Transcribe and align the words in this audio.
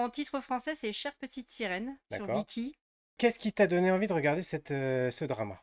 en 0.00 0.10
titre 0.10 0.40
français, 0.40 0.74
c'est 0.74 0.92
Chère 0.92 1.14
petite 1.16 1.48
sirène 1.48 1.98
sur. 2.12 2.26
Viki. 2.26 2.74
Qu'est-ce 3.18 3.38
qui 3.38 3.52
t'a 3.52 3.66
donné 3.66 3.92
envie 3.92 4.06
de 4.06 4.12
regarder 4.12 4.42
cette, 4.42 4.70
euh, 4.70 5.10
ce 5.10 5.24
drama? 5.26 5.62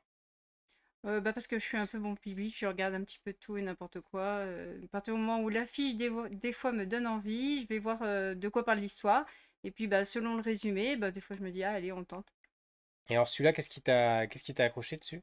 Euh, 1.05 1.21
bah 1.21 1.31
parce 1.31 1.47
que 1.47 1.57
je 1.57 1.63
suis 1.63 1.77
un 1.77 1.87
peu 1.87 1.99
bon 1.99 2.15
public, 2.15 2.55
je 2.57 2.65
regarde 2.65 2.93
un 2.93 3.03
petit 3.03 3.19
peu 3.19 3.33
tout 3.33 3.57
et 3.57 3.61
n'importe 3.61 4.01
quoi. 4.01 4.21
euh, 4.21 4.79
à 4.83 4.87
partir 4.89 5.13
du 5.13 5.19
moment 5.19 5.41
où 5.41 5.49
l'affiche 5.49 5.95
des, 5.95 6.51
fois 6.51 6.71
me 6.71 6.85
donne 6.85 7.07
envie, 7.07 7.61
je 7.61 7.67
vais 7.67 7.79
voir 7.79 8.01
euh, 8.01 8.35
de 8.35 8.49
quoi 8.49 8.65
parle 8.65 8.79
l'histoire. 8.79 9.25
Et 9.63 9.71
puis 9.71 9.87
bah, 9.87 10.05
selon 10.05 10.35
le 10.35 10.41
résumé, 10.41 10.97
bah, 10.97 11.11
des 11.11 11.21
fois 11.21 11.35
je 11.35 11.43
me 11.43 11.51
dis, 11.51 11.63
ah 11.63 11.71
allez, 11.71 11.91
on 11.91 12.03
tente. 12.03 12.33
Et 13.09 13.13
alors 13.13 13.27
celui-là, 13.27 13.53
qu'est-ce 13.53 13.69
qui 13.69 13.81
t'a 13.81 14.27
qu'est-ce 14.27 14.43
qui 14.43 14.53
t'a 14.53 14.65
accroché 14.65 14.97
dessus? 14.97 15.21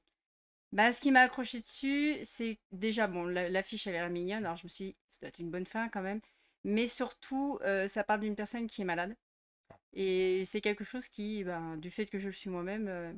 Bah, 0.73 0.91
ce 0.91 1.01
qui 1.01 1.13
m'a 1.13 1.21
accroché 1.21 1.61
dessus, 1.61 2.17
c'est 2.25 2.59
déjà, 2.73 3.07
bon, 3.07 3.25
la- 3.25 3.49
l'affiche 3.49 3.87
a 3.87 3.93
l'air 3.93 4.11
mignonne, 4.11 4.45
alors 4.45 4.57
je 4.57 4.65
me 4.65 4.69
suis 4.69 4.85
dit, 4.87 4.97
ça 5.09 5.19
doit 5.21 5.29
être 5.29 5.39
une 5.39 5.51
bonne 5.51 5.67
fin 5.67 5.89
quand 5.89 6.03
même. 6.03 6.21
Mais 6.65 6.87
surtout, 6.87 7.59
euh, 7.63 7.89
ça 7.89 8.05
parle 8.05 8.21
d'une 8.21 8.37
personne 8.37 8.67
qui 8.67 8.83
est 8.83 8.85
malade. 8.85 9.17
Et 9.95 10.45
c'est 10.47 10.61
quelque 10.63 10.85
chose 10.85 11.09
qui, 11.09 11.45
ben, 11.45 11.77
du 11.79 11.91
fait 11.91 12.07
que 12.07 12.19
je 12.19 12.27
le 12.29 12.33
suis 12.33 12.51
moi-même, 12.51 12.89
euh, 12.89 13.13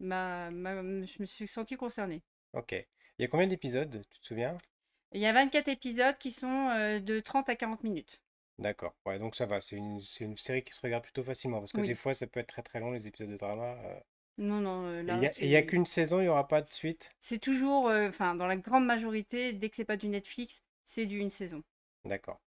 m'a, 0.00 0.50
m'a- 0.52 0.82
je 1.02 1.20
me 1.20 1.26
suis 1.26 1.48
sentie 1.48 1.76
concernée. 1.76 2.22
Ok. 2.52 2.72
Il 2.72 3.22
y 3.22 3.24
a 3.24 3.28
combien 3.28 3.46
d'épisodes, 3.46 4.02
tu 4.10 4.20
te 4.20 4.26
souviens? 4.26 4.60
Il 5.10 5.20
y 5.20 5.26
a 5.26 5.32
24 5.32 5.66
épisodes 5.66 6.16
qui 6.18 6.30
sont 6.30 6.68
euh, 6.68 7.00
de 7.00 7.18
30 7.18 7.48
à 7.48 7.56
40 7.56 7.82
minutes. 7.82 8.22
D'accord. 8.60 8.94
Ouais, 9.04 9.18
donc 9.18 9.34
ça 9.34 9.46
va. 9.46 9.60
C'est 9.60 9.74
une, 9.76 9.98
c'est 10.00 10.24
une 10.24 10.36
série 10.36 10.62
qui 10.62 10.72
se 10.72 10.80
regarde 10.80 11.02
plutôt 11.02 11.24
facilement 11.24 11.58
parce 11.58 11.72
que 11.72 11.80
des 11.80 11.94
fois, 11.96 12.14
ça 12.14 12.26
peut 12.28 12.38
être 12.40 12.46
très 12.48 12.62
très 12.62 12.78
long 12.78 12.90
les 12.92 13.06
épisodes 13.08 13.30
de 13.30 13.36
drama. 13.36 13.76
euh. 13.84 14.00
Non, 14.38 14.60
non, 14.62 15.02
il 15.08 15.16
là, 15.18 15.32
y 15.48 15.56
a, 15.56 15.62
qu'une 15.64 15.84
saison, 15.86 16.20
il 16.20 16.22
n'y 16.22 16.28
aura 16.28 16.46
pas 16.46 16.62
de 16.62 16.68
suite? 16.68 17.10
c'est 17.20 17.38
toujours, 17.38 17.86
enfin, 17.86 18.34
dans 18.34 18.46
la 18.48 18.56
grande 18.56 18.84
majorité, 18.84 19.52
dès 19.52 19.70
que 19.70 19.76
c'est 19.76 19.84
pas 19.84 19.96
du 19.96 20.08
Netflix, 20.08 20.62
c'est 20.84 21.06
du 21.06 21.18
une 21.18 21.30
saison. 21.30 21.62
D'accord. 22.04 22.40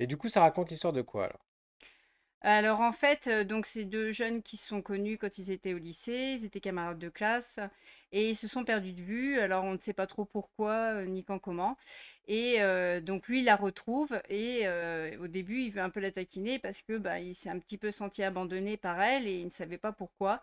Et 0.00 0.08
du 0.08 0.16
coup, 0.16 0.28
ça 0.28 0.40
raconte 0.40 0.70
l'histoire 0.70 0.92
de 0.92 1.02
quoi 1.02 1.26
alors? 1.26 1.46
Alors 2.42 2.80
en 2.80 2.90
fait, 2.92 3.28
donc 3.28 3.66
c'est 3.66 3.84
deux 3.84 4.12
jeunes 4.12 4.42
qui 4.42 4.56
sont 4.56 4.80
connus 4.80 5.18
quand 5.18 5.36
ils 5.36 5.50
étaient 5.50 5.74
au 5.74 5.78
lycée, 5.78 6.36
ils 6.38 6.46
étaient 6.46 6.60
camarades 6.60 6.98
de 6.98 7.10
classe 7.10 7.58
et 8.12 8.30
ils 8.30 8.34
se 8.34 8.48
sont 8.48 8.64
perdus 8.64 8.94
de 8.94 9.02
vue. 9.02 9.38
Alors 9.38 9.64
on 9.64 9.72
ne 9.74 9.78
sait 9.78 9.92
pas 9.92 10.06
trop 10.06 10.24
pourquoi 10.24 11.04
ni 11.04 11.22
quand 11.22 11.38
comment. 11.38 11.76
Et 12.28 12.60
donc 13.02 13.28
lui 13.28 13.40
il 13.40 13.44
la 13.44 13.56
retrouve 13.56 14.18
et 14.30 14.66
au 15.20 15.28
début 15.28 15.60
il 15.64 15.70
veut 15.70 15.82
un 15.82 15.90
peu 15.90 16.00
la 16.00 16.12
taquiner 16.12 16.58
parce 16.58 16.80
que 16.80 16.96
bah, 16.96 17.20
il 17.20 17.34
s'est 17.34 17.50
un 17.50 17.58
petit 17.58 17.76
peu 17.76 17.90
senti 17.90 18.22
abandonné 18.22 18.78
par 18.78 19.02
elle 19.02 19.28
et 19.28 19.40
il 19.40 19.44
ne 19.44 19.50
savait 19.50 19.76
pas 19.78 19.92
pourquoi. 19.92 20.40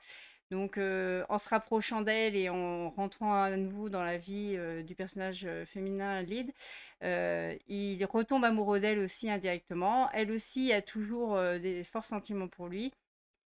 Donc 0.49 0.77
euh, 0.77 1.25
en 1.27 1.37
se 1.39 1.49
rapprochant 1.49 2.01
d'elle 2.01 2.35
et 2.35 2.49
en 2.49 2.89
rentrant 2.91 3.33
à 3.43 3.55
nouveau 3.57 3.89
dans 3.89 4.03
la 4.03 4.17
vie 4.17 4.53
euh, 4.55 4.81
du 4.81 4.95
personnage 4.95 5.45
euh, 5.45 5.65
féminin 5.65 6.21
lead, 6.21 6.53
il 7.67 8.05
retombe 8.05 8.45
amoureux 8.45 8.79
d'elle 8.79 8.99
aussi 8.99 9.29
indirectement. 9.29 10.09
Elle 10.11 10.31
aussi 10.31 10.71
a 10.71 10.81
toujours 10.81 11.37
des 11.59 11.83
forts 11.83 12.05
sentiments 12.05 12.47
pour 12.47 12.67
lui. 12.67 12.93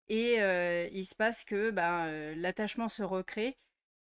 Et 0.09 0.37
il 0.93 1.05
se 1.05 1.15
passe 1.15 1.45
que 1.45 1.71
ben, 1.71 2.35
l'attachement 2.37 2.89
se 2.89 3.03
recrée. 3.03 3.57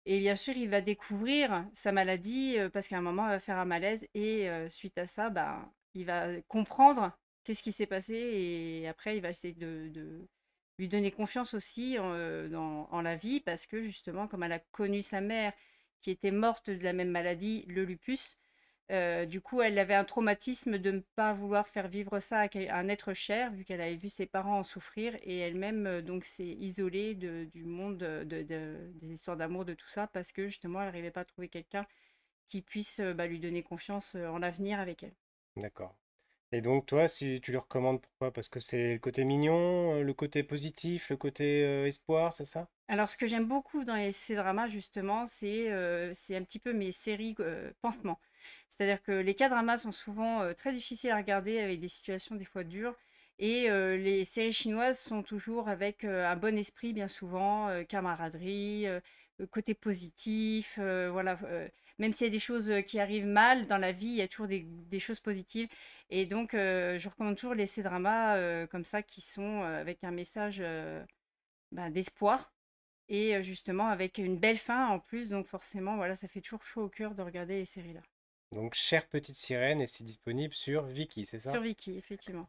Et 0.06 0.18
bien 0.18 0.36
sûr, 0.36 0.56
il 0.56 0.68
va 0.70 0.80
découvrir 0.80 1.66
sa 1.74 1.92
maladie 1.92 2.56
parce 2.72 2.88
qu'à 2.88 2.98
un 2.98 3.02
moment, 3.02 3.24
elle 3.26 3.32
va 3.32 3.40
faire 3.40 3.58
un 3.58 3.64
malaise. 3.66 4.06
Et 4.14 4.48
suite 4.70 4.98
à 4.98 5.06
ça, 5.06 5.30
ben, 5.30 5.70
il 5.94 6.06
va 6.06 6.40
comprendre 6.48 7.12
qu'est-ce 7.44 7.62
qui 7.62 7.72
s'est 7.72 7.86
passé. 7.86 8.14
Et 8.14 8.88
après, 8.88 9.16
il 9.16 9.22
va 9.22 9.30
essayer 9.30 9.54
de 9.54 10.26
lui 10.78 10.88
donner 10.88 11.10
confiance 11.10 11.54
aussi 11.54 11.98
en, 11.98 12.12
euh, 12.14 12.48
dans- 12.48 12.88
en 12.90 13.02
la 13.02 13.16
vie 13.16 13.40
parce 13.40 13.66
que 13.66 13.82
justement, 13.82 14.28
comme 14.28 14.42
elle 14.44 14.52
a 14.52 14.58
connu 14.60 15.02
sa 15.02 15.20
mère 15.20 15.52
qui 16.00 16.10
était 16.10 16.30
morte 16.30 16.70
de 16.70 16.84
la 16.84 16.92
même 16.92 17.10
maladie, 17.10 17.64
le 17.68 17.84
lupus, 17.84 18.36
euh, 18.90 19.26
du 19.26 19.40
coup, 19.40 19.60
elle 19.60 19.78
avait 19.78 19.94
un 19.94 20.04
traumatisme 20.04 20.78
de 20.78 20.90
ne 20.92 21.00
pas 21.16 21.32
vouloir 21.32 21.68
faire 21.68 21.88
vivre 21.88 22.20
ça 22.20 22.40
à 22.42 22.48
un 22.78 22.88
être 22.88 23.12
cher, 23.14 23.52
vu 23.52 23.64
qu'elle 23.64 23.80
avait 23.82 23.96
vu 23.96 24.08
ses 24.08 24.26
parents 24.26 24.58
en 24.60 24.62
souffrir, 24.62 25.14
et 25.22 25.38
elle-même 25.38 25.86
euh, 25.86 26.02
donc 26.02 26.24
s'est 26.24 26.46
isolée 26.46 27.14
du 27.14 27.64
monde 27.64 27.98
de, 27.98 28.24
de- 28.24 28.42
de- 28.42 28.90
des 28.94 29.10
histoires 29.12 29.36
d'amour, 29.36 29.64
de 29.66 29.74
tout 29.74 29.88
ça, 29.88 30.06
parce 30.06 30.32
que 30.32 30.46
justement, 30.48 30.80
elle 30.80 30.86
n'arrivait 30.86 31.10
pas 31.10 31.20
à 31.22 31.24
trouver 31.26 31.48
quelqu'un 31.48 31.86
qui 32.48 32.62
puisse 32.62 33.00
bah, 33.00 33.26
lui 33.26 33.40
donner 33.40 33.62
confiance 33.62 34.14
en 34.16 34.38
l'avenir 34.38 34.80
avec 34.80 35.02
elle. 35.04 35.14
D'accord. 35.56 35.94
Et 36.52 36.60
donc 36.60 36.84
toi, 36.84 37.08
si 37.08 37.40
tu 37.40 37.52
le 37.52 37.58
recommandes, 37.58 38.02
pourquoi? 38.02 38.32
Parce 38.32 38.48
que 38.50 38.60
c'est 38.60 38.92
le 38.92 38.98
côté 38.98 39.24
mignon, 39.24 39.94
euh, 39.96 40.02
le 40.02 40.12
côté 40.12 40.42
positif, 40.42 41.08
le 41.08 41.16
côté 41.16 41.64
euh, 41.64 41.86
espoir, 41.86 42.34
c'est 42.34 42.44
ça? 42.44 42.68
Alors, 42.88 43.10
ce 43.10 43.16
que 43.18 43.26
j'aime 43.26 43.46
beaucoup 43.46 43.84
dans 43.84 43.96
les 43.96 44.12
C-dramas, 44.12 44.68
justement, 44.68 45.26
c'est 45.26 45.70
euh, 45.70 46.12
un 46.30 46.42
petit 46.42 46.58
peu 46.58 46.72
mes 46.72 46.90
séries 46.92 47.34
euh, 47.40 47.70
pansements. 47.82 48.18
C'est-à-dire 48.68 49.02
que 49.02 49.12
les 49.12 49.34
K-dramas 49.34 49.78
sont 49.78 49.92
souvent 49.92 50.54
très 50.54 50.72
difficiles 50.72 51.10
à 51.10 51.16
regarder 51.16 51.58
avec 51.58 51.80
des 51.80 51.88
situations 51.88 52.34
des 52.36 52.44
fois 52.44 52.64
dures. 52.64 52.94
Et 53.38 53.70
euh, 53.70 53.96
les 53.96 54.24
séries 54.24 54.52
chinoises 54.52 54.98
sont 54.98 55.22
toujours 55.22 55.68
avec 55.68 56.04
euh, 56.04 56.26
un 56.26 56.36
bon 56.36 56.58
esprit, 56.58 56.92
bien 56.92 57.08
souvent, 57.08 57.68
euh, 57.68 57.84
camaraderie, 57.84 58.86
côté 59.52 59.74
positif. 59.74 60.80
voilà, 60.80 61.38
même 61.98 62.12
s'il 62.12 62.26
y 62.26 62.30
a 62.30 62.32
des 62.32 62.40
choses 62.40 62.72
qui 62.84 62.98
arrivent 62.98 63.26
mal 63.26 63.68
dans 63.68 63.78
la 63.78 63.92
vie, 63.92 64.08
il 64.08 64.16
y 64.16 64.22
a 64.22 64.26
toujours 64.26 64.48
des, 64.48 64.62
des 64.62 64.98
choses 64.98 65.20
positives. 65.20 65.68
Et 66.10 66.26
donc, 66.26 66.50
je 66.54 67.08
recommande 67.08 67.36
toujours 67.36 67.54
les 67.54 67.66
C-dramas 67.66 68.66
comme 68.66 68.84
ça 68.84 69.00
qui 69.02 69.20
sont 69.20 69.62
avec 69.62 70.02
un 70.02 70.10
message 70.10 70.60
ben, 71.70 71.90
d'espoir 71.90 72.52
et 73.08 73.40
justement 73.44 73.86
avec 73.86 74.18
une 74.18 74.38
belle 74.38 74.58
fin 74.58 74.88
en 74.88 74.98
plus, 74.98 75.30
donc 75.30 75.46
forcément, 75.46 75.94
voilà, 75.94 76.16
ça 76.16 76.26
fait 76.26 76.40
toujours 76.40 76.64
chaud 76.64 76.82
au 76.82 76.88
cœur 76.88 77.14
de 77.14 77.22
regarder 77.22 77.58
les 77.58 77.64
séries-là. 77.64 78.02
Donc, 78.50 78.74
Chère 78.74 79.06
petite 79.06 79.36
sirène, 79.36 79.80
et 79.80 79.86
c'est 79.86 80.04
disponible 80.04 80.54
sur 80.54 80.84
Viki, 80.86 81.24
c'est 81.24 81.38
ça? 81.38 81.52
Sur 81.52 81.62
Viki, 81.62 81.96
effectivement. 81.96 82.48